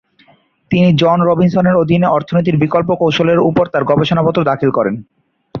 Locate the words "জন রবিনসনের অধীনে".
0.93-2.07